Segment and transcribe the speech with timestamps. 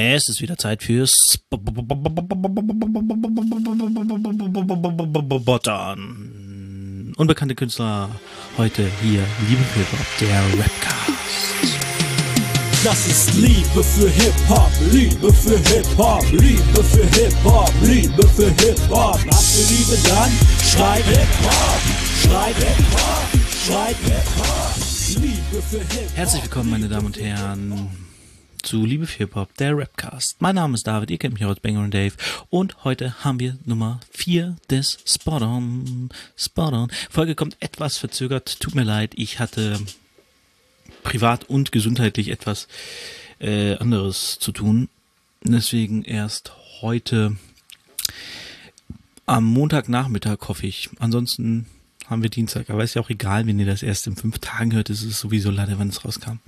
[0.00, 1.12] Es ist wieder Zeit fürs
[5.44, 7.12] Bottern.
[7.16, 8.08] Unbekannte Künstler
[8.56, 11.08] heute hier, Liebe Hip-Hop, der Rapcast.
[12.84, 19.18] Das ist Liebe für Hip-Hop, Liebe für Hip-Hop, Liebe für Hip-Hop, Liebe für Hip-Hop.
[19.18, 20.30] Habt ihr Liebe dann?
[20.62, 21.80] Schreit Hip-Hop,
[22.22, 23.26] schreit Hip-Hop,
[23.66, 24.76] schreit Hip-Hop.
[25.20, 26.16] Liebe für Hip-Hop.
[26.16, 27.88] Herzlich willkommen, meine Damen und Herren,
[28.62, 30.40] zu Liebe für Hip-Hop, der Rapcast.
[30.40, 32.14] Mein Name ist David, ihr kennt mich aus Banger und Dave.
[32.50, 36.08] Und heute haben wir Nummer 4 des Spot-On.
[36.36, 36.90] Spot-On.
[37.10, 39.78] Folge kommt etwas verzögert, tut mir leid, ich hatte
[41.02, 42.68] privat und gesundheitlich etwas
[43.40, 44.88] äh, anderes zu tun.
[45.42, 47.36] Deswegen erst heute
[49.26, 50.90] am Montagnachmittag hoffe ich.
[50.98, 51.66] Ansonsten
[52.06, 52.70] haben wir Dienstag.
[52.70, 54.90] Aber ist ja auch egal, wenn ihr das erst in fünf Tagen hört.
[54.90, 56.38] Es ist sowieso leider, wann es rauskam.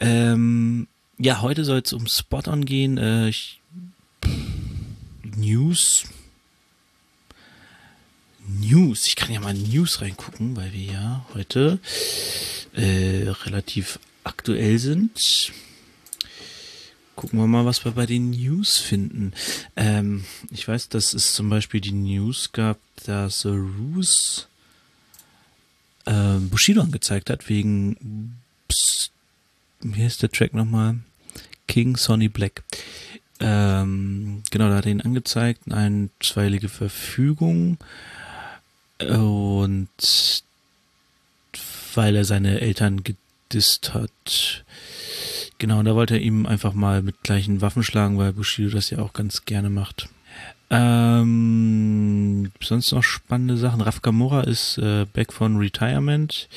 [0.00, 2.98] Ähm, ja, heute soll es um Spot-On gehen.
[2.98, 3.60] Äh, ich,
[5.36, 6.04] News.
[8.48, 9.06] News.
[9.06, 11.78] Ich kann ja mal News reingucken, weil wir ja heute
[12.74, 15.52] äh, relativ aktuell sind.
[17.16, 19.34] Gucken wir mal, was wir bei den News finden.
[19.76, 24.48] Ähm, ich weiß, dass es zum Beispiel die News gab, dass Roos
[26.06, 29.12] äh, Bushido angezeigt hat, wegen Psst,
[29.80, 30.98] wie heißt der Track nochmal?
[31.66, 32.62] King Sonny Black.
[33.38, 37.78] Ähm, genau, da hat er ihn angezeigt, eine einstweilige Verfügung.
[38.98, 39.88] Und
[41.94, 44.64] weil er seine Eltern gedisst hat.
[45.58, 48.90] Genau, und da wollte er ihm einfach mal mit gleichen Waffen schlagen, weil Bushido das
[48.90, 50.08] ja auch ganz gerne macht.
[50.70, 53.80] Ähm, sonst noch spannende Sachen.
[53.80, 56.48] Raf Kamora ist äh, back von Retirement.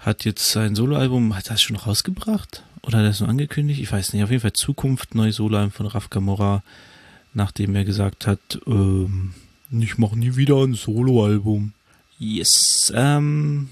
[0.00, 2.64] Hat jetzt sein Soloalbum, hat das schon rausgebracht?
[2.82, 3.80] Oder hat er das nur angekündigt?
[3.80, 4.24] Ich weiß nicht.
[4.24, 6.64] Auf jeden Fall Zukunft, neues Soloalbum von Raf Kamora,
[7.32, 9.34] nachdem er gesagt hat, ähm,
[9.70, 11.72] ich mache nie wieder ein Soloalbum.
[12.18, 12.92] Yes.
[12.94, 13.68] Ähm,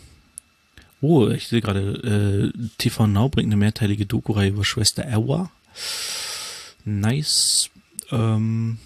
[1.01, 5.51] oh, ich sehe gerade, äh, TV Now bringt eine mehrteilige Doku-Reihe über Schwester Erwa.
[6.85, 7.69] Nice.
[8.13, 8.79] Ähm,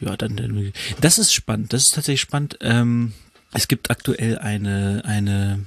[0.00, 1.72] ja, dann, das ist spannend.
[1.72, 2.58] Das ist tatsächlich spannend.
[2.60, 3.12] Ähm,
[3.52, 5.64] es gibt aktuell eine, eine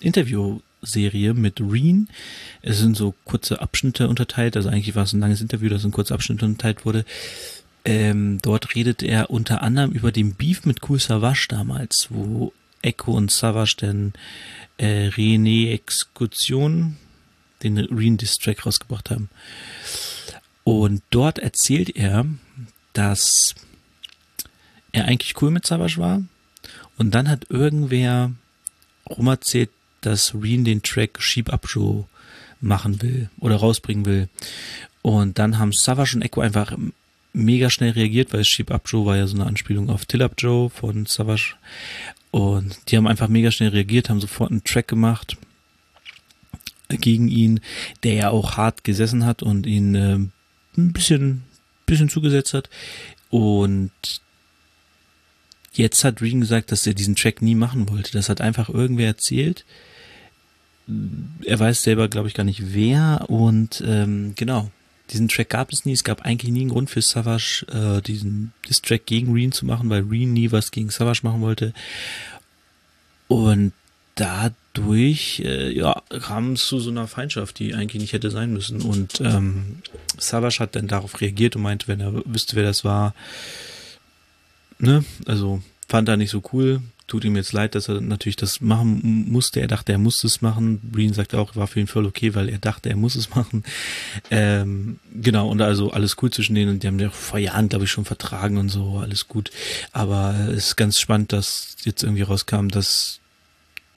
[0.00, 2.08] Interviewserie mit Reen.
[2.62, 4.56] Es sind so kurze Abschnitte unterteilt.
[4.56, 7.04] Also eigentlich war es ein langes Interview, das in kurze Abschnitte unterteilt wurde.
[7.84, 13.12] Ähm, dort redet er unter anderem über den Beef mit Cool Savage damals, wo Echo
[13.12, 14.12] und Savage den
[14.76, 16.96] äh, René Exekution,
[17.62, 19.30] den Reen Diss Track rausgebracht haben.
[20.64, 22.26] Und dort erzählt er,
[22.98, 23.54] dass
[24.90, 26.20] er eigentlich cool mit Savage war.
[26.96, 28.32] Und dann hat irgendwer
[29.08, 29.70] rumerzählt,
[30.00, 32.08] dass Reen den Track Sheep Up Show
[32.60, 34.28] machen will oder rausbringen will.
[35.02, 36.76] Und dann haben Savage und Echo einfach
[37.32, 40.34] mega schnell reagiert, weil Sheep Up Joe war ja so eine Anspielung auf Till Up
[40.36, 41.54] Joe von Savage.
[42.32, 45.36] Und die haben einfach mega schnell reagiert, haben sofort einen Track gemacht
[46.88, 47.60] gegen ihn,
[48.02, 50.18] der ja auch hart gesessen hat und ihn äh,
[50.76, 51.44] ein bisschen,
[51.88, 52.70] bisschen zugesetzt hat.
[53.30, 53.90] Und
[55.72, 58.12] jetzt hat Regan gesagt, dass er diesen Track nie machen wollte.
[58.12, 59.64] Das hat einfach irgendwer erzählt.
[61.44, 63.26] Er weiß selber, glaube ich, gar nicht wer.
[63.28, 64.70] Und ähm, genau,
[65.10, 65.92] diesen Track gab es nie.
[65.92, 69.66] Es gab eigentlich nie einen Grund für Savage, äh, diesen das Track gegen Reen zu
[69.66, 71.72] machen, weil Reen nie was gegen Savage machen wollte.
[73.26, 73.72] Und
[74.78, 78.82] dadurch äh, ja, kam es zu so einer Feindschaft, die eigentlich nicht hätte sein müssen.
[78.82, 79.82] Und ähm,
[80.18, 83.14] Savage hat dann darauf reagiert und meinte, wenn er wüsste, wer das war,
[84.78, 88.60] ne, also fand er nicht so cool, tut ihm jetzt leid, dass er natürlich das
[88.60, 89.60] machen musste.
[89.60, 90.78] Er dachte, er musste es machen.
[90.80, 93.64] Breen sagt auch, war für ihn voll okay, weil er dachte, er muss es machen.
[94.30, 96.72] Ähm, genau, und also alles cool zwischen denen.
[96.72, 99.50] Und die haben ja vor Jahren, glaube ich, schon vertragen und so, alles gut.
[99.92, 103.20] Aber es ist ganz spannend, dass jetzt irgendwie rauskam, dass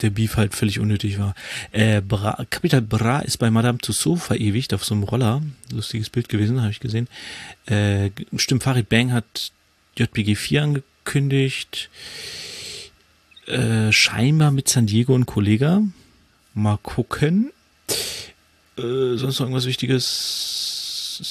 [0.02, 1.36] der Beef halt völlig unnötig war.
[1.72, 5.42] Äh, Bra, Capital Bra ist bei Madame Tussauds verewigt auf so einem Roller.
[5.72, 7.08] Lustiges Bild gewesen, habe ich gesehen.
[7.66, 9.52] Äh, stimmt, Farid Bang hat
[9.98, 11.90] JPG 4 angekündigt
[13.48, 15.82] äh, scheinbar mit San Diego und Kollega.
[16.54, 17.52] Mal gucken.
[18.78, 21.22] Äh, sonst noch irgendwas Wichtiges?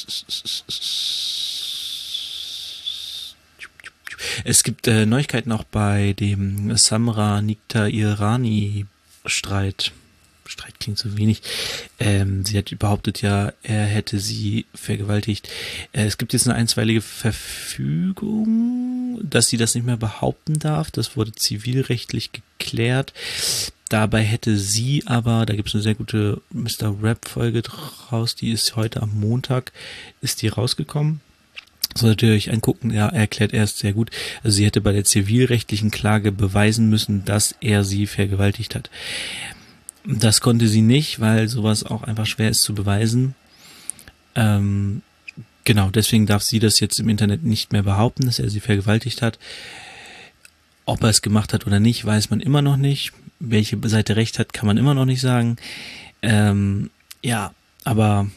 [4.45, 8.87] Es gibt äh, Neuigkeiten auch bei dem Samra Nikta Irani
[9.27, 9.93] Streit.
[10.47, 11.43] Streit klingt so wenig.
[11.99, 15.49] Ähm, sie hat behauptet ja, er hätte sie vergewaltigt.
[15.93, 18.41] Äh, es gibt jetzt eine einstweilige Verfügung,
[19.23, 20.91] dass sie das nicht mehr behaupten darf.
[20.91, 23.13] Das wurde zivilrechtlich geklärt.
[23.89, 26.97] Dabei hätte sie aber, da gibt es eine sehr gute Mr.
[27.03, 29.73] Rap-Folge draus, die ist heute am Montag,
[30.21, 31.21] ist die rausgekommen.
[32.03, 34.11] Ihr euch angucken, ja, er erklärt erst sehr gut.
[34.43, 38.91] Also sie hätte bei der zivilrechtlichen Klage beweisen müssen, dass er sie vergewaltigt hat.
[40.07, 43.35] Das konnte sie nicht, weil sowas auch einfach schwer ist zu beweisen.
[44.35, 45.03] Ähm,
[45.65, 49.21] genau, deswegen darf sie das jetzt im Internet nicht mehr behaupten, dass er sie vergewaltigt
[49.21, 49.39] hat.
[50.87, 54.39] Ob er es gemacht hat oder nicht, weiß man immer noch nicht welche Seite recht
[54.39, 55.57] hat, kann man immer noch nicht sagen.
[56.23, 56.91] Ähm,
[57.23, 57.53] ja,
[57.85, 58.31] aber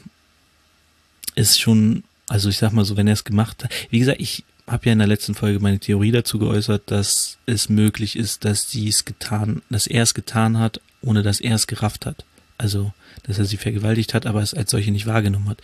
[1.36, 4.44] ist schon, also ich sag mal so, wenn er es gemacht hat, wie gesagt, ich
[4.68, 8.70] habe ja in der letzten Folge meine Theorie dazu geäußert, dass es möglich ist, dass
[8.70, 12.24] sie es getan, dass er es getan hat, ohne dass er es gerafft hat.
[12.58, 12.94] Also,
[13.24, 15.62] dass er sie vergewaltigt hat, aber es als solche nicht wahrgenommen hat.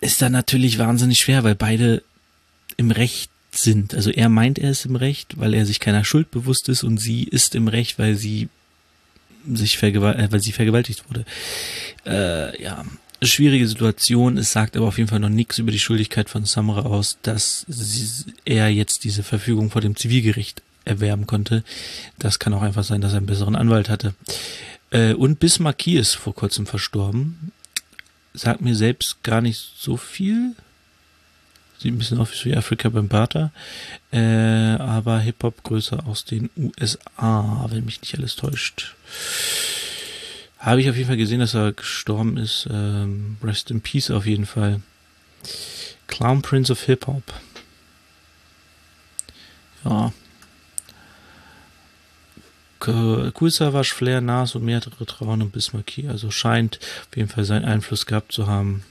[0.00, 2.02] Ist dann natürlich wahnsinnig schwer, weil beide
[2.76, 3.94] im Recht sind.
[3.94, 6.98] Also er meint, er ist im Recht, weil er sich keiner Schuld bewusst ist und
[6.98, 8.48] sie ist im Recht, weil sie
[9.52, 11.24] sich vergewalt, äh, weil sie vergewaltigt wurde.
[12.06, 12.84] Äh, ja,
[13.26, 14.38] schwierige Situation.
[14.38, 17.64] Es sagt aber auf jeden Fall noch nichts über die Schuldigkeit von Samra aus, dass
[17.68, 21.64] sie, er jetzt diese Verfügung vor dem Zivilgericht erwerben konnte.
[22.18, 24.14] Das kann auch einfach sein, dass er einen besseren Anwalt hatte.
[24.90, 27.52] Äh, und Bismarcky ist vor kurzem verstorben.
[28.34, 30.54] Sagt mir selbst gar nicht so viel.
[31.78, 33.52] Sieht ein bisschen aus wie Afrika Bambata.
[34.12, 38.94] Äh, aber Hip-Hop größer aus den USA, wenn mich nicht alles täuscht.
[40.62, 42.68] Habe ich auf jeden Fall gesehen, dass er gestorben ist.
[42.70, 44.80] Ähm, rest in Peace auf jeden Fall.
[46.06, 47.24] Clown Prince of Hip-Hop.
[49.84, 50.12] Ja.
[52.84, 56.08] Cool Savage, Flair, Nas und mehrere Trauen und Bismarcky.
[56.08, 56.78] Also scheint
[57.10, 58.84] auf jeden Fall seinen Einfluss gehabt zu haben.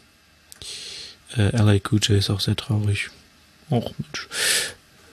[1.38, 3.10] Äh, LA QJ ist auch sehr traurig.
[3.70, 4.28] Och, Mensch.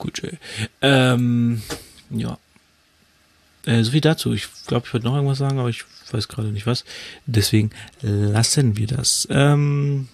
[0.00, 0.38] QJ.
[0.82, 1.62] Ähm,
[2.10, 2.36] ja.
[3.68, 4.32] Äh, so viel dazu.
[4.32, 6.86] Ich glaube, ich wollte noch irgendwas sagen, aber ich weiß gerade nicht was.
[7.26, 7.70] Deswegen
[8.00, 9.28] lassen wir das.
[9.30, 10.08] Ähm,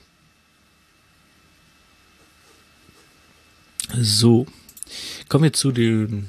[3.96, 4.46] so.
[5.28, 6.28] Kommen wir zu den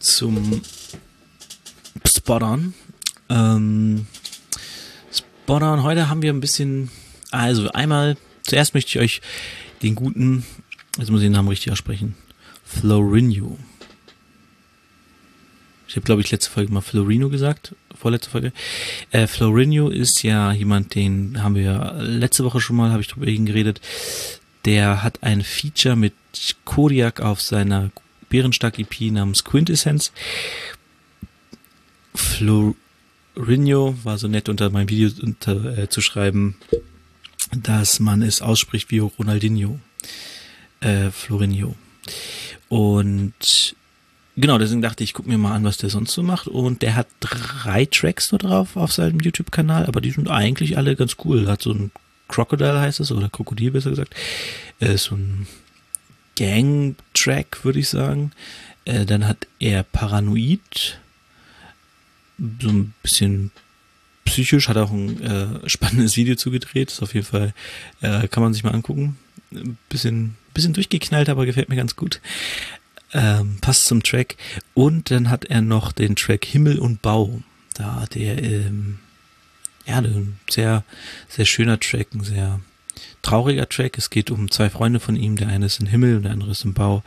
[0.00, 0.60] zum
[2.04, 2.74] Spottern.
[3.28, 4.06] Ähm,
[5.12, 5.84] Spottern.
[5.84, 6.90] Heute haben wir ein bisschen
[7.30, 9.20] also einmal, zuerst möchte ich euch
[9.82, 10.44] den guten,
[10.98, 12.16] jetzt muss ich den Namen richtig aussprechen,
[12.64, 13.56] Florinho.
[15.94, 18.52] Ich habe, glaube ich, letzte Folge mal Florino gesagt, vorletzte Folge.
[19.12, 23.26] Äh, Florinho ist ja jemand, den haben wir letzte Woche schon mal, habe ich drüber
[23.26, 23.80] geredet.
[24.64, 26.14] Der hat ein Feature mit
[26.64, 27.92] Kodiak auf seiner
[28.28, 30.10] Bärenstark-EP namens Quintessence.
[32.12, 36.56] Florinho war so nett, unter meinem Video unter, äh, zu schreiben,
[37.52, 39.78] dass man es ausspricht wie Ronaldinho,
[40.80, 41.76] äh, Florinho.
[42.68, 43.76] Und
[44.36, 46.48] genau, deswegen dachte ich, gucke mir mal an, was der sonst so macht.
[46.48, 50.96] Und der hat drei Tracks nur drauf auf seinem YouTube-Kanal, aber die sind eigentlich alle
[50.96, 51.48] ganz cool.
[51.48, 51.90] Hat so ein
[52.28, 54.14] Crocodile heißt es, oder Krokodil besser gesagt.
[54.80, 55.46] Äh, so ein
[56.36, 58.32] Gang-Track, würde ich sagen.
[58.84, 60.98] Äh, dann hat er Paranoid,
[62.60, 63.50] so ein bisschen
[64.24, 66.90] psychisch, hat auch ein äh, spannendes Video zugedreht.
[66.90, 67.54] Ist auf jeden Fall,
[68.00, 69.16] äh, kann man sich mal angucken.
[69.52, 72.20] Ein bisschen, bisschen durchgeknallt, aber gefällt mir ganz gut.
[73.12, 74.36] Ähm, passt zum Track.
[74.74, 77.42] Und dann hat er noch den Track Himmel und Bau.
[77.74, 78.98] Da der, ähm,
[79.86, 80.84] ja, ein sehr,
[81.28, 82.60] sehr schöner Track, ein sehr
[83.22, 83.98] trauriger Track.
[83.98, 85.36] Es geht um zwei Freunde von ihm.
[85.36, 87.02] Der eine ist im Himmel und der andere ist im Bau.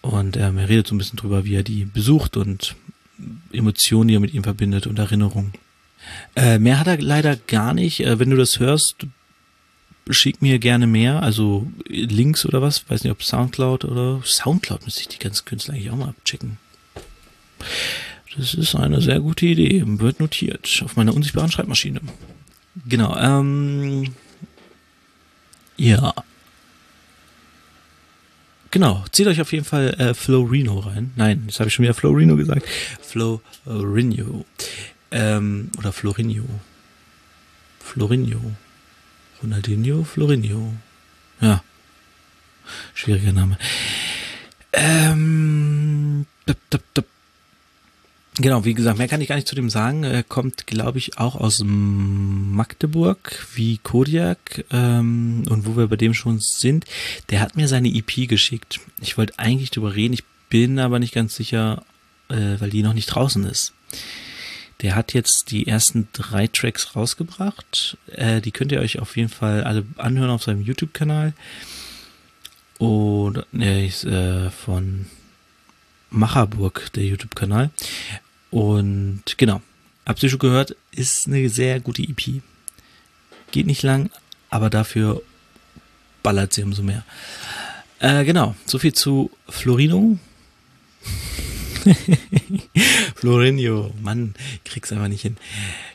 [0.00, 2.76] Und ähm, er redet so ein bisschen drüber, wie er die besucht und
[3.52, 5.52] Emotionen, die er mit ihm verbindet und Erinnerungen.
[6.36, 8.00] Äh, mehr hat er leider gar nicht.
[8.00, 9.06] Äh, wenn du das hörst,
[10.10, 12.88] schick mir gerne mehr, also Links oder was.
[12.88, 16.58] Weiß nicht, ob Soundcloud oder Soundcloud müsste ich die ganzen Künstler eigentlich auch mal abchecken.
[18.36, 19.82] Das ist eine sehr gute Idee.
[19.84, 22.00] Wird notiert auf meiner unsichtbaren Schreibmaschine.
[22.86, 23.16] Genau.
[23.16, 24.14] Ähm,
[25.76, 26.14] ja.
[28.70, 31.12] Genau, zieht euch auf jeden Fall äh, Florino rein.
[31.16, 32.66] Nein, jetzt habe ich schon wieder Florino gesagt.
[33.00, 34.44] Florino.
[35.10, 36.44] Ähm, oder Florinho.
[37.80, 38.52] Florinho.
[39.42, 40.74] Ronaldinho, Florinho.
[41.40, 41.62] Ja.
[42.94, 43.58] Schwieriger Name.
[44.72, 47.06] Ähm, dip, dip, dip.
[48.40, 50.04] Genau, wie gesagt, mehr kann ich gar nicht zu dem sagen.
[50.04, 54.64] Er kommt, glaube ich, auch aus Magdeburg, wie Kodiak.
[54.70, 56.84] Ähm, und wo wir bei dem schon sind,
[57.30, 58.80] der hat mir seine EP geschickt.
[59.00, 61.82] Ich wollte eigentlich drüber reden, ich bin aber nicht ganz sicher,
[62.28, 63.72] äh, weil die noch nicht draußen ist.
[64.80, 67.96] Der hat jetzt die ersten drei Tracks rausgebracht.
[68.12, 71.32] Äh, die könnt ihr euch auf jeden Fall alle anhören auf seinem YouTube-Kanal.
[72.78, 75.06] Und er ist äh, von
[76.10, 77.70] Macherburg, der YouTube-Kanal.
[78.50, 79.60] Und genau,
[80.06, 82.40] habt ihr schon gehört, ist eine sehr gute EP.
[83.50, 84.10] Geht nicht lang,
[84.48, 85.22] aber dafür
[86.22, 87.04] ballert sie umso mehr.
[87.98, 90.18] Äh, genau, so viel zu Florino.
[93.16, 95.36] Florinho, Mann, krieg's einfach nicht hin.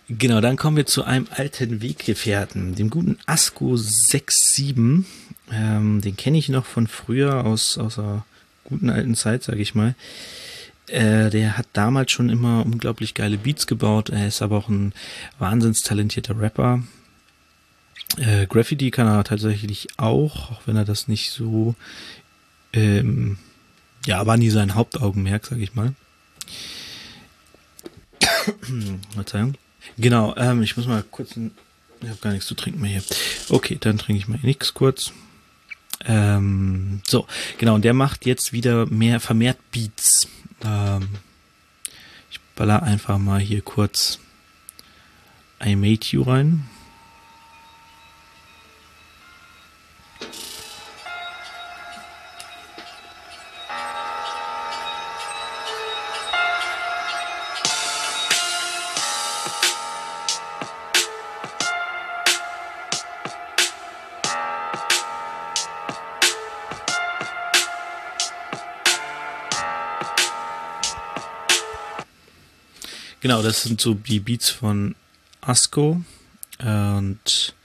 [0.09, 5.05] Genau, dann kommen wir zu einem alten Weggefährten, dem guten Asko 67.
[5.51, 8.25] Ähm, den kenne ich noch von früher aus, aus der
[8.63, 9.95] guten alten Zeit, sage ich mal.
[10.87, 14.09] Äh, der hat damals schon immer unglaublich geile Beats gebaut.
[14.09, 14.93] Er ist aber auch ein
[15.39, 16.83] wahnsinns talentierter Rapper.
[18.17, 21.75] Äh, Graffiti kann er tatsächlich auch, auch wenn er das nicht so,
[22.73, 23.37] ähm,
[24.05, 25.93] ja, war nie sein Hauptaugenmerk, sag ich mal.
[29.13, 29.55] Verzeihung.
[29.97, 33.03] Genau, ähm, ich muss mal kurz, ich habe gar nichts zu trinken mehr hier.
[33.49, 35.11] Okay, dann trinke ich mal nichts kurz.
[36.05, 40.27] Ähm, so, genau, und der macht jetzt wieder mehr vermehrt Beats.
[40.63, 41.09] Ähm,
[42.29, 44.19] ich baller einfach mal hier kurz
[45.63, 46.67] I Made You rein.
[73.23, 74.95] Genau, das sind so die Beats von
[75.39, 76.01] Asko.
[76.59, 77.55] Und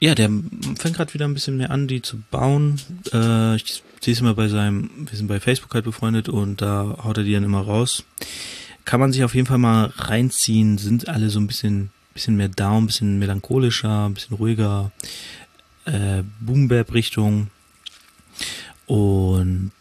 [0.00, 0.30] ja, der
[0.78, 2.80] fängt gerade wieder ein bisschen mehr an, die zu bauen.
[3.12, 6.96] Äh, ich sehe es immer bei seinem, wir sind bei Facebook halt befreundet und da
[7.04, 8.04] haut er die dann immer raus.
[8.86, 12.48] Kann man sich auf jeden Fall mal reinziehen, sind alle so ein bisschen, bisschen mehr
[12.48, 14.92] down, bisschen melancholischer, ein bisschen ruhiger,
[15.84, 17.48] äh, Boom-Bap-Richtung.
[18.86, 19.72] Und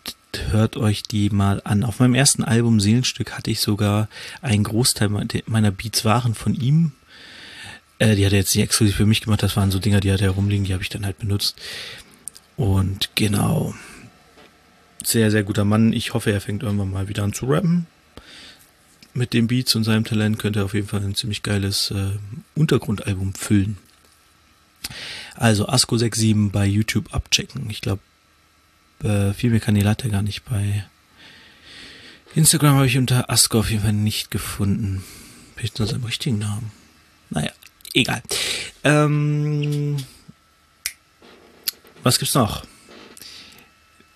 [0.51, 1.83] hört euch die mal an.
[1.83, 4.09] Auf meinem ersten Album Seelenstück hatte ich sogar
[4.41, 5.09] einen Großteil
[5.45, 6.91] meiner Beats waren von ihm.
[7.99, 10.11] Äh, die hat er jetzt nicht exklusiv für mich gemacht, das waren so Dinger, die
[10.11, 11.55] hat er rumliegen, die habe ich dann halt benutzt.
[12.55, 13.73] Und genau.
[15.03, 15.93] Sehr, sehr guter Mann.
[15.93, 17.85] Ich hoffe, er fängt irgendwann mal wieder an zu rappen.
[19.13, 22.11] Mit dem Beats und seinem Talent könnte er auf jeden Fall ein ziemlich geiles äh,
[22.55, 23.77] Untergrundalbum füllen.
[25.35, 27.69] Also Asko 67 bei YouTube abchecken.
[27.69, 28.01] Ich glaube,
[29.03, 30.85] äh, viel mehr Kanäle hat er gar nicht bei
[32.37, 35.03] Instagram habe ich unter Asko auf jeden Fall nicht gefunden.
[35.55, 36.71] Vielleicht nur seinem richtigen Namen.
[37.31, 37.51] Naja,
[37.95, 38.21] egal.
[38.83, 39.97] Ähm,
[42.03, 42.63] was gibt's noch?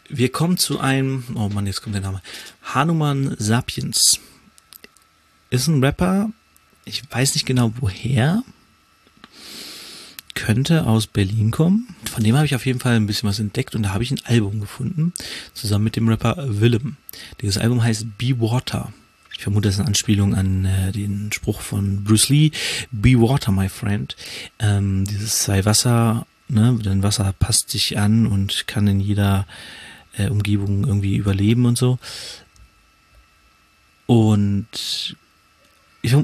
[0.07, 2.21] Wir kommen zu einem, oh Mann, jetzt kommt der Name.
[2.61, 4.19] Hanuman Sapiens.
[5.49, 6.29] Ist ein Rapper.
[6.85, 8.43] Ich weiß nicht genau woher
[10.35, 11.95] könnte aus Berlin kommen.
[12.11, 14.11] Von dem habe ich auf jeden Fall ein bisschen was entdeckt und da habe ich
[14.11, 15.13] ein Album gefunden,
[15.53, 16.97] zusammen mit dem Rapper Willem.
[17.41, 18.93] Dieses Album heißt Be Water.
[19.35, 22.51] Ich vermute, das ist eine Anspielung an äh, den Spruch von Bruce Lee,
[22.91, 24.15] Be Water, my friend.
[24.59, 29.47] Ähm, dieses sei Wasser, ne, denn Wasser passt sich an und kann in jeder
[30.17, 31.97] äh, Umgebung irgendwie überleben und so.
[34.05, 35.15] Und
[36.01, 36.15] ich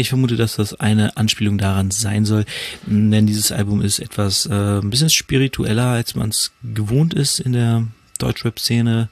[0.00, 2.44] ich vermute, dass das eine Anspielung daran sein soll,
[2.86, 7.52] denn dieses Album ist etwas äh, ein bisschen spiritueller, als man es gewohnt ist in
[7.52, 7.86] der
[8.18, 9.08] Deutschrap-Szene.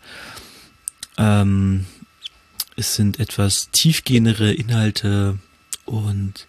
[1.18, 1.86] Ähm,
[2.76, 5.38] es sind etwas tiefgehendere Inhalte
[5.84, 6.46] und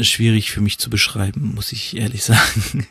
[0.00, 2.86] schwierig für mich zu beschreiben, muss ich ehrlich sagen.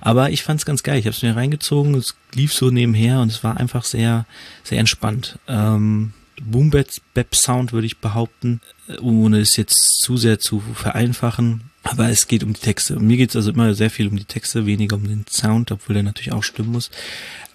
[0.00, 0.98] Aber ich fand es ganz geil.
[0.98, 4.26] Ich habe es mir reingezogen, es lief so nebenher und es war einfach sehr,
[4.64, 5.38] sehr entspannt.
[5.48, 8.60] Ähm, Boom Bap Sound würde ich behaupten,
[9.00, 11.62] ohne es jetzt zu sehr zu vereinfachen.
[11.82, 12.96] Aber es geht um die Texte.
[12.96, 15.94] mir geht es also immer sehr viel um die Texte, weniger um den Sound, obwohl
[15.94, 16.90] der natürlich auch stimmen muss.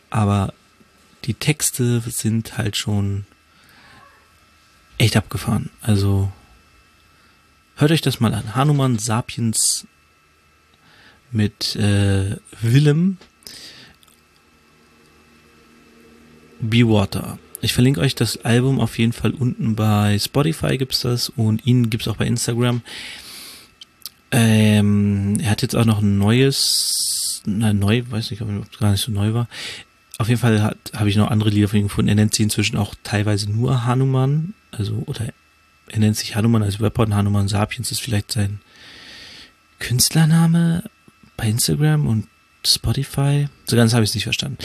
[0.09, 0.53] Aber
[1.25, 3.25] die Texte sind halt schon
[4.97, 5.69] echt abgefahren.
[5.81, 6.31] Also
[7.75, 8.55] hört euch das mal an.
[8.55, 9.85] Hanuman Sapiens
[11.31, 13.17] mit äh, Willem
[16.59, 17.37] Be Water.
[17.63, 21.89] Ich verlinke euch das Album auf jeden Fall unten bei Spotify gibt's das und ihn
[21.89, 22.81] gibt's auch bei Instagram.
[24.31, 28.91] Ähm, er hat jetzt auch noch ein neues, na neu, weiß nicht, ob es gar
[28.91, 29.47] nicht so neu war.
[30.17, 32.09] Auf jeden Fall habe ich noch andere Lieder von ihm gefunden.
[32.09, 35.29] Er nennt sie inzwischen auch teilweise nur Hanuman, also oder
[35.87, 38.59] er nennt sich Hanuman als und Hanuman Sapiens ist vielleicht sein
[39.79, 40.83] Künstlername
[41.37, 42.27] bei Instagram und
[42.65, 43.47] Spotify.
[43.65, 44.57] So ganz habe ich es nicht verstanden.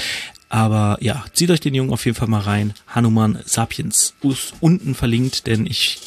[0.49, 2.75] Aber ja, zieht euch den Jungen auf jeden Fall mal rein.
[2.89, 4.15] Hanuman Sapiens.
[4.23, 6.01] Ist unten verlinkt, denn ich,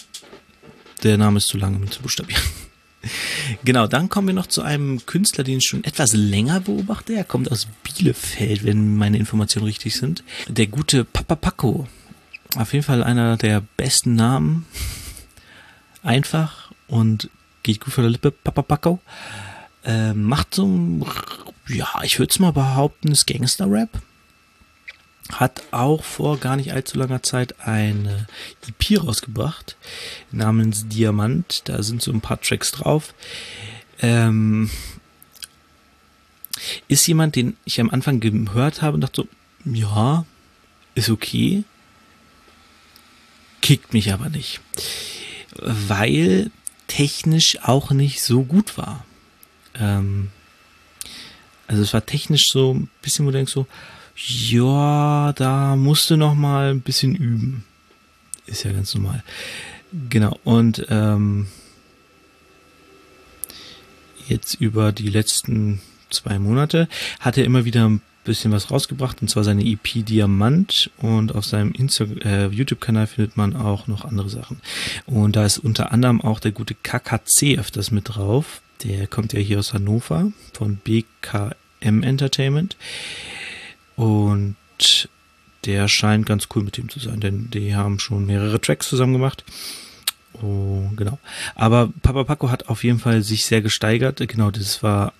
[1.03, 2.43] der Name ist zu lang, um zu buchstabieren.
[3.65, 7.13] Genau, dann kommen wir noch zu einem Künstler, den ich schon etwas länger beobachte.
[7.13, 10.23] Er kommt aus Bielefeld, wenn meine Informationen richtig sind.
[10.47, 11.87] Der gute Papa Paco.
[12.57, 14.67] Auf jeden Fall einer der besten Namen.
[16.03, 17.29] Einfach und
[17.63, 18.99] geht gut für die Lippe, Papa Paco.
[19.83, 20.67] Äh, macht so,
[21.67, 24.01] ja, ich würde es mal behaupten, ist Gangster-Rap
[25.33, 28.27] hat auch vor gar nicht allzu langer Zeit eine
[28.67, 29.77] EP rausgebracht
[30.31, 31.63] namens Diamant.
[31.65, 33.13] Da sind so ein paar Tracks drauf.
[34.01, 34.69] Ähm,
[36.87, 40.25] ist jemand, den ich am Anfang gehört habe und dachte so, ja,
[40.95, 41.63] ist okay,
[43.61, 44.59] kickt mich aber nicht,
[45.55, 46.51] weil
[46.87, 49.05] technisch auch nicht so gut war.
[49.75, 50.29] Ähm,
[51.71, 53.65] also es war technisch so ein bisschen, wo du denkst so,
[54.15, 57.63] ja, da musste noch mal ein bisschen üben.
[58.45, 59.23] Ist ja ganz normal.
[60.09, 60.37] Genau.
[60.43, 61.47] Und ähm,
[64.27, 66.89] jetzt über die letzten zwei Monate
[67.21, 71.45] hat er immer wieder ein bisschen was rausgebracht, und zwar seine EP Diamant und auf
[71.45, 74.61] seinem äh, YouTube-Kanal findet man auch noch andere Sachen.
[75.05, 78.61] Und da ist unter anderem auch der gute KKC öfters mit drauf.
[78.83, 80.77] Der kommt ja hier aus Hannover von
[81.81, 82.77] BKM Entertainment.
[83.95, 84.55] Und
[85.65, 89.13] der scheint ganz cool mit ihm zu sein, denn die haben schon mehrere Tracks zusammen
[89.13, 89.43] gemacht.
[90.41, 91.19] Oh, genau.
[91.55, 94.25] Aber Papa Paco hat auf jeden Fall sich sehr gesteigert.
[94.27, 95.13] Genau, das war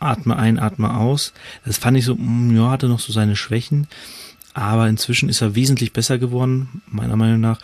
[0.00, 1.32] Atme ein, Atme aus.
[1.64, 3.86] Das fand ich so, mm, ja, hatte noch so seine Schwächen.
[4.54, 7.60] Aber inzwischen ist er wesentlich besser geworden, meiner Meinung nach.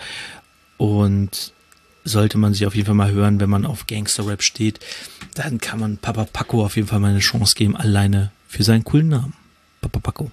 [0.76, 1.52] Und
[2.04, 4.80] sollte man sich auf jeden Fall mal hören, wenn man auf Gangster-Rap steht,
[5.35, 8.85] dann kann man Papa Paco auf jeden Fall mal eine Chance geben, alleine für seinen
[8.85, 9.35] coolen Namen.
[9.80, 10.30] Papapaco.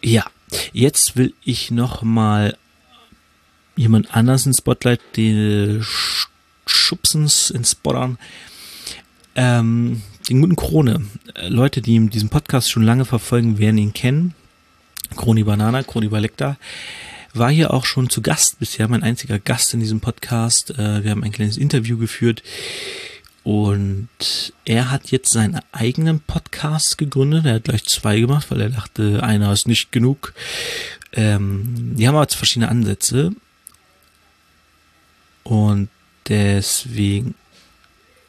[0.00, 0.24] Ja,
[0.72, 2.56] jetzt will ich noch mal
[3.76, 5.84] jemand anders ins Spotlight, den
[6.66, 8.18] Schubsens ins Spottern.
[9.34, 11.06] Ähm, den guten Krone.
[11.48, 14.34] Leute, die diesen Podcast schon lange verfolgen, werden ihn kennen.
[15.16, 16.56] Kroni Banana, Kroni Balekta.
[17.34, 20.70] War hier auch schon zu Gast bisher, mein einziger Gast in diesem Podcast.
[20.78, 22.42] Äh, wir haben ein kleines Interview geführt
[23.42, 24.08] und
[24.66, 27.46] er hat jetzt seinen eigenen Podcast gegründet.
[27.46, 30.34] Er hat gleich zwei gemacht, weil er dachte, einer ist nicht genug.
[31.14, 33.32] Ähm, die haben aber verschiedene Ansätze.
[35.42, 35.88] Und
[36.28, 37.34] deswegen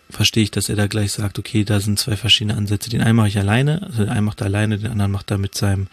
[0.10, 2.90] verstehe ich, dass er da gleich sagt, okay, da sind zwei verschiedene Ansätze.
[2.90, 5.38] Den einen mache ich alleine, also den einen macht er alleine, den anderen macht er
[5.38, 5.88] mit seinem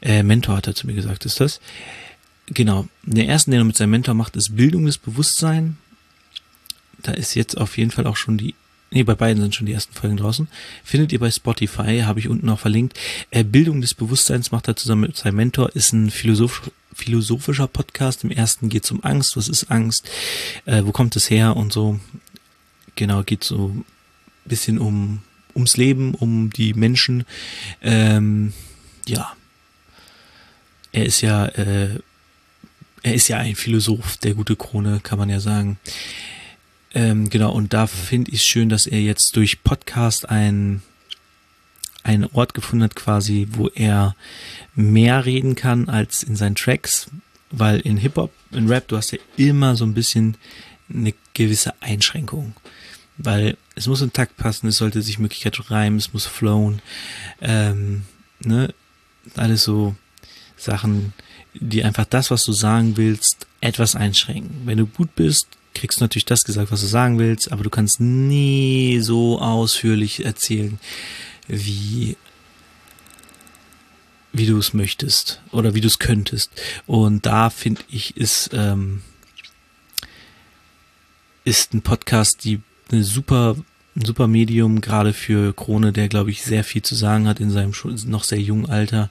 [0.00, 1.60] äh, Mentor, hat er zu mir gesagt, ist das.
[2.46, 2.86] Genau.
[3.04, 5.74] Den ersten, den er mit seinem Mentor macht, ist Bildung des Bewusstseins
[7.02, 8.54] da ist jetzt auf jeden Fall auch schon die,
[8.90, 10.48] nee, bei beiden sind schon die ersten Folgen draußen.
[10.84, 12.98] Findet ihr bei Spotify, habe ich unten auch verlinkt.
[13.30, 18.22] Äh, Bildung des Bewusstseins macht er zusammen mit seinem Mentor, ist ein Philosoph philosophischer Podcast.
[18.22, 20.10] Im ersten geht es um Angst, was ist Angst,
[20.66, 21.98] äh, wo kommt es her und so.
[22.96, 23.84] Genau, geht so ein
[24.44, 25.22] bisschen um
[25.54, 27.24] ums Leben, um die Menschen.
[27.80, 28.52] Ähm,
[29.06, 29.32] ja,
[30.92, 31.98] er ist ja, äh,
[33.02, 35.78] er ist ja ein Philosoph, der gute Krone, kann man ja sagen.
[36.94, 40.82] Ähm, genau, und da finde ich es schön, dass er jetzt durch Podcast ein
[42.04, 44.16] einen Ort gefunden hat, quasi, wo er
[44.74, 47.08] mehr reden kann als in seinen Tracks,
[47.50, 50.36] weil in Hip-Hop, in Rap, du hast ja immer so ein bisschen
[50.92, 52.54] eine gewisse Einschränkung.
[53.18, 56.82] Weil es muss in Takt passen, es sollte sich Möglichkeit reimen, es muss flowen,
[57.40, 58.02] ähm,
[58.40, 58.74] ne,
[59.36, 59.94] alles so
[60.56, 61.12] Sachen,
[61.54, 64.62] die einfach das, was du sagen willst, etwas einschränken.
[64.64, 67.70] Wenn du gut bist, kriegst du natürlich das gesagt, was du sagen willst, aber du
[67.70, 70.78] kannst nie so ausführlich erzählen,
[71.48, 72.16] wie
[74.32, 76.50] wie du es möchtest oder wie du es könntest.
[76.86, 79.02] Und da finde ich, ist, ähm,
[81.44, 82.60] ist ein Podcast die
[82.90, 83.56] eine super,
[83.96, 87.50] ein super Medium, gerade für Krone, der, glaube ich, sehr viel zu sagen hat in
[87.50, 87.72] seinem
[88.06, 89.10] noch sehr jungen Alter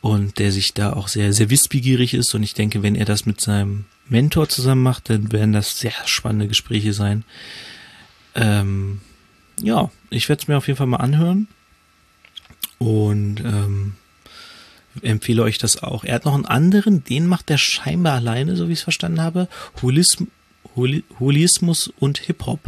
[0.00, 2.34] und der sich da auch sehr, sehr wissbegierig ist.
[2.34, 5.92] Und ich denke, wenn er das mit seinem Mentor zusammen macht, dann werden das sehr
[6.06, 7.24] spannende Gespräche sein.
[8.34, 9.00] Ähm,
[9.60, 11.48] ja, ich werde es mir auf jeden Fall mal anhören
[12.78, 13.94] und ähm,
[15.02, 16.04] empfehle euch das auch.
[16.04, 19.20] Er hat noch einen anderen, den macht er scheinbar alleine, so wie ich es verstanden
[19.20, 19.48] habe.
[19.82, 20.24] Holism
[20.76, 22.60] Hol Holismus und Hip-Hop.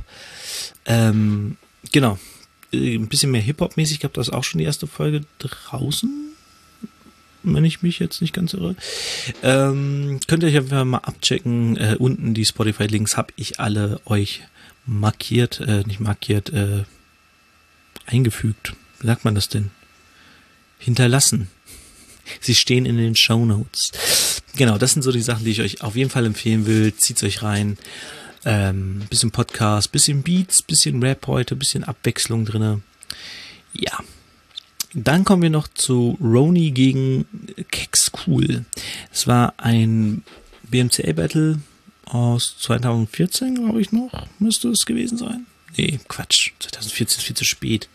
[0.86, 1.56] Ähm,
[1.92, 2.18] genau.
[2.72, 4.00] Äh, ein bisschen mehr Hip-Hop-mäßig.
[4.00, 6.31] Glaube, das auch schon die erste Folge draußen
[7.42, 8.76] wenn ich mich jetzt nicht ganz irre.
[9.42, 11.76] Ähm, könnt ihr euch einfach mal abchecken.
[11.76, 14.42] Äh, unten die Spotify-Links habe ich alle euch
[14.87, 16.85] markiert, äh, nicht markiert, äh,
[18.07, 18.74] eingefügt.
[19.00, 19.70] Wie sagt man das denn?
[20.78, 21.48] Hinterlassen.
[22.40, 23.92] Sie stehen in den Show Notes.
[24.57, 26.94] Genau, das sind so die Sachen, die ich euch auf jeden Fall empfehlen will.
[26.94, 27.78] Zieht's euch rein.
[28.44, 32.83] Ähm, bisschen Podcast, bisschen Beats, bisschen Rap heute, bisschen Abwechslung drinne.
[33.72, 33.98] Ja.
[34.94, 37.24] Dann kommen wir noch zu Roni gegen
[37.70, 38.64] Kex Cool.
[39.11, 40.22] Es war ein
[40.64, 41.61] BMCA-Battle
[42.05, 45.46] aus 2014, glaube ich noch, müsste es gewesen sein.
[45.76, 47.88] Nee, Quatsch, 2014 ist viel zu spät.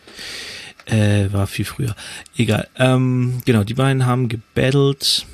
[0.86, 1.96] Äh, war viel früher.
[2.36, 2.68] Egal.
[2.78, 5.26] Ähm, genau, die beiden haben gebattelt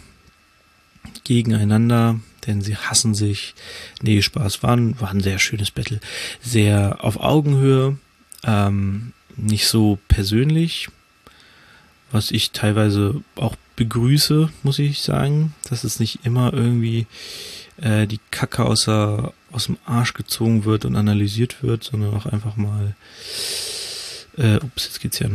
[1.24, 3.54] gegeneinander, denn sie hassen sich.
[4.02, 6.00] Nee, Spaß, war ein, war ein sehr schönes Battle.
[6.42, 7.98] Sehr auf Augenhöhe,
[8.44, 10.90] ähm, nicht so persönlich,
[12.14, 17.08] was ich teilweise auch begrüße, muss ich sagen, dass es nicht immer irgendwie
[17.82, 22.28] äh, die Kacke aus, der, aus dem Arsch gezogen wird und analysiert wird, sondern auch
[22.28, 22.96] einfach mal
[24.38, 25.30] äh, ups, jetzt geht's ja.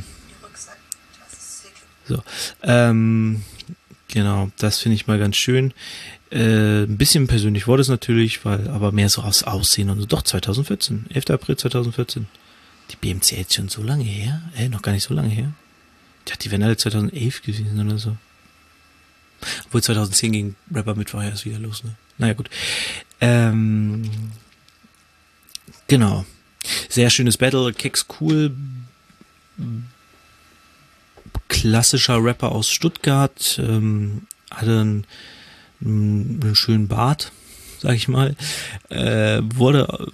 [2.06, 2.22] So,
[2.62, 3.42] ähm,
[4.06, 5.74] genau, das finde ich mal ganz schön.
[6.30, 10.06] Äh, ein bisschen persönlich wurde es natürlich, weil, aber mehr so aus Aussehen und so.
[10.06, 11.30] Doch, 2014, 11.
[11.30, 12.26] April 2014.
[12.90, 14.40] Die BMC jetzt schon so lange her?
[14.56, 15.52] Äh, noch gar nicht so lange her.
[16.28, 18.16] Dachte, die wären alle 2011 gewesen oder so.
[19.66, 21.94] Obwohl 2010 ging Rapper mit vorher erst wieder los, ne?
[22.18, 22.50] Naja, gut.
[23.20, 24.10] Ähm,
[25.86, 26.26] genau.
[26.88, 28.54] Sehr schönes Battle, Kicks cool.
[31.48, 35.06] Klassischer Rapper aus Stuttgart, ähm, hatte einen,
[35.80, 37.32] einen schönen Bart,
[37.80, 38.36] sag ich mal.
[38.90, 40.10] Äh, wurde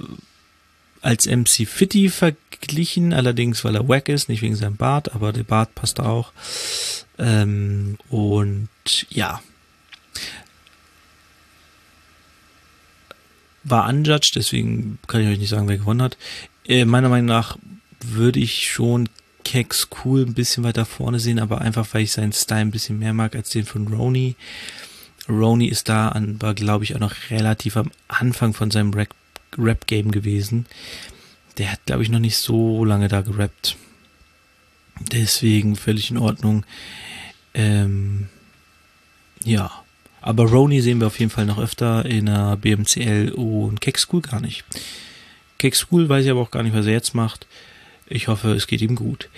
[1.04, 5.42] als MC Fitty verglichen, allerdings weil er wack ist, nicht wegen seinem Bart, aber der
[5.42, 6.32] Bart passt auch.
[7.18, 8.68] Ähm, und
[9.10, 9.40] ja.
[13.62, 16.16] War unjudged, deswegen kann ich euch nicht sagen, wer gewonnen hat.
[16.66, 17.58] Äh, meiner Meinung nach
[18.00, 19.08] würde ich schon
[19.44, 22.98] Kex cool ein bisschen weiter vorne sehen, aber einfach weil ich seinen Style ein bisschen
[22.98, 24.36] mehr mag als den von Roni.
[25.28, 28.90] Roni ist da an, war glaube ich auch noch relativ am Anfang von seinem
[29.58, 30.66] Rap-Game gewesen.
[31.58, 33.76] Der hat glaube ich noch nicht so lange da gerappt.
[35.12, 36.64] Deswegen völlig in Ordnung.
[37.52, 38.28] Ähm,
[39.44, 39.70] ja.
[40.20, 44.22] Aber Roni sehen wir auf jeden Fall noch öfter in der BMCL und Keck School
[44.22, 44.64] gar nicht.
[45.58, 47.46] Keck School weiß ich aber auch gar nicht, was er jetzt macht.
[48.06, 49.28] Ich hoffe, es geht ihm gut.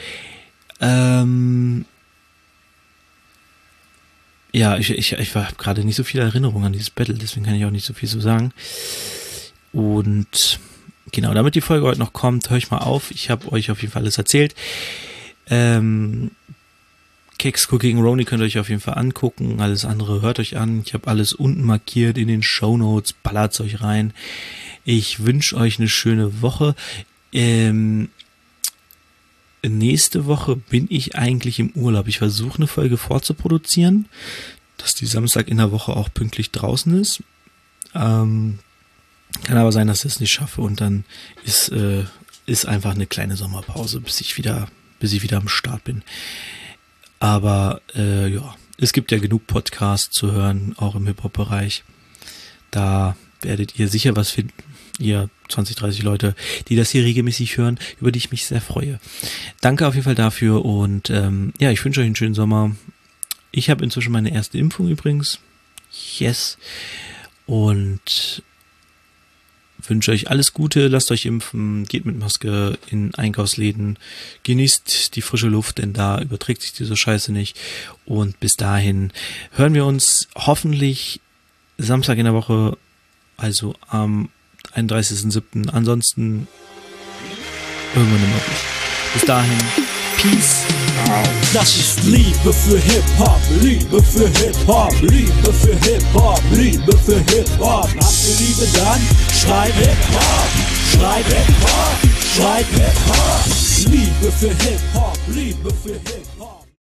[0.80, 1.86] Ähm,
[4.52, 7.56] ja, ich, ich, ich habe gerade nicht so viel Erinnerung an dieses Battle, deswegen kann
[7.56, 8.52] ich auch nicht so viel so sagen.
[9.76, 10.58] Und
[11.12, 13.10] genau, damit die Folge heute noch kommt, höre ich mal auf.
[13.10, 14.54] Ich habe euch auf jeden Fall alles erzählt.
[15.50, 16.30] Ähm,
[17.38, 19.60] Keks Cooking Roni könnt ihr euch auf jeden Fall angucken.
[19.60, 20.80] Alles andere hört euch an.
[20.82, 23.12] Ich habe alles unten markiert in den Show Notes.
[23.12, 24.14] Ballert's euch rein.
[24.86, 26.74] Ich wünsche euch eine schöne Woche.
[27.34, 28.08] Ähm,
[29.62, 32.08] nächste Woche bin ich eigentlich im Urlaub.
[32.08, 34.08] Ich versuche eine Folge vorzuproduzieren,
[34.78, 37.22] dass die Samstag in der Woche auch pünktlich draußen ist.
[37.94, 38.58] Ähm,
[39.44, 41.04] kann aber sein, dass ich es nicht schaffe und dann
[41.44, 42.04] ist, äh,
[42.46, 46.02] ist einfach eine kleine Sommerpause, bis ich wieder, bis ich wieder am Start bin.
[47.18, 51.84] Aber äh, ja, es gibt ja genug Podcasts zu hören, auch im Hip-Hop-Bereich.
[52.70, 54.52] Da werdet ihr sicher was finden.
[54.98, 56.34] Ihr 20, 30 Leute,
[56.68, 58.98] die das hier regelmäßig hören, über die ich mich sehr freue.
[59.60, 62.74] Danke auf jeden Fall dafür und ähm, ja, ich wünsche euch einen schönen Sommer.
[63.50, 65.38] Ich habe inzwischen meine erste Impfung übrigens.
[66.18, 66.56] Yes.
[67.44, 68.42] Und
[69.82, 73.98] wünsche euch alles Gute, lasst euch impfen, geht mit Maske in Einkaufsläden,
[74.42, 77.58] genießt die frische Luft, denn da überträgt sich diese Scheiße nicht.
[78.04, 79.12] Und bis dahin
[79.52, 81.20] hören wir uns hoffentlich
[81.78, 82.76] Samstag in der Woche,
[83.36, 84.30] also am
[84.74, 85.68] 31.07.
[85.70, 86.48] Ansonsten
[87.94, 88.64] irgendwann im August.
[89.14, 89.58] Bis dahin,
[90.16, 90.85] Peace.
[91.52, 97.88] Das ist Liebe für Hip-Hop, Liebe für Hip-Hop, Liebe für Hip-Hop, Liebe für Hip-Hop.
[97.88, 99.00] Habt ihr Liebe dann?
[99.32, 100.48] Schreib Hip-Hop,
[100.92, 101.96] schreib Hip-Hop,
[102.36, 103.90] schreib Hip-Hop.
[103.90, 106.35] Liebe für Hip-Hop, Liebe für Hip-Hop.